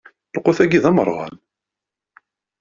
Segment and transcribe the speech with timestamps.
[0.37, 1.35] Lqut-agi d amerɣan.